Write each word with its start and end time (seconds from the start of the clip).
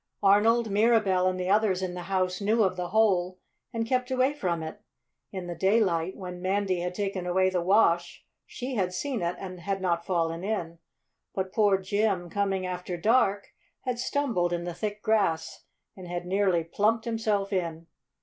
Arnold, 0.23 0.71
Mirabell 0.71 1.27
and 1.29 1.39
the 1.39 1.47
others 1.51 1.83
in 1.83 1.93
the 1.93 2.01
house 2.09 2.41
knew 2.41 2.63
of 2.63 2.75
the 2.75 2.87
hole, 2.87 3.37
and 3.71 3.85
kept 3.85 4.09
away 4.09 4.33
from 4.33 4.63
it. 4.63 4.81
In 5.31 5.45
the 5.45 5.53
daylight, 5.53 6.17
when 6.17 6.41
Mandy 6.41 6.79
had 6.79 6.95
taken 6.95 7.27
away 7.27 7.51
the 7.51 7.61
wash, 7.61 8.25
she 8.47 8.73
had 8.73 8.95
seen 8.95 9.21
it 9.21 9.35
and 9.37 9.59
had 9.59 9.79
not 9.79 10.03
fallen 10.03 10.43
in. 10.43 10.79
But 11.35 11.53
poor 11.53 11.77
Jim, 11.77 12.31
coming 12.31 12.65
after 12.65 12.97
dark, 12.97 13.49
had 13.81 13.99
stumbled 13.99 14.51
in 14.51 14.63
the 14.63 14.73
thick 14.73 15.03
grass 15.03 15.65
and 15.95 16.07
had 16.07 16.25
nearly 16.25 16.63
plumped 16.63 17.05
himself 17.05 17.53
in. 17.53 17.85